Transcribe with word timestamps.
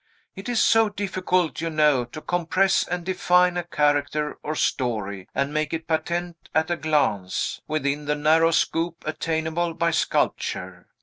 It 0.35 0.49
is 0.49 0.59
so 0.59 0.89
difficult, 0.89 1.61
you 1.61 1.69
know, 1.69 2.05
to 2.05 2.21
compress 2.21 2.87
and 2.87 3.05
define 3.05 3.55
a 3.55 3.61
character 3.63 4.39
or 4.41 4.55
story, 4.55 5.29
and 5.35 5.53
make 5.53 5.73
it 5.75 5.85
patent 5.87 6.49
at 6.55 6.71
a 6.71 6.75
glance, 6.75 7.61
within 7.67 8.05
the 8.05 8.15
narrow 8.15 8.49
scope 8.49 9.03
attainable 9.05 9.75
by 9.75 9.91
sculpture! 9.91 10.87